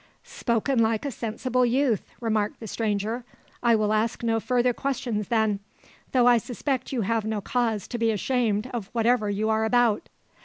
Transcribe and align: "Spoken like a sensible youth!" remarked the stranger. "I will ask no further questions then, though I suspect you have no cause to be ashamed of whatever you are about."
"Spoken 0.23 0.79
like 0.79 1.05
a 1.05 1.11
sensible 1.11 1.63
youth!" 1.63 2.03
remarked 2.19 2.59
the 2.59 2.65
stranger. 2.65 3.23
"I 3.61 3.75
will 3.75 3.93
ask 3.93 4.23
no 4.23 4.39
further 4.39 4.73
questions 4.73 5.27
then, 5.27 5.59
though 6.11 6.25
I 6.25 6.39
suspect 6.39 6.91
you 6.91 7.01
have 7.01 7.23
no 7.23 7.39
cause 7.39 7.87
to 7.89 7.99
be 7.99 8.09
ashamed 8.09 8.65
of 8.73 8.89
whatever 8.93 9.29
you 9.29 9.51
are 9.51 9.63
about." 9.63 10.09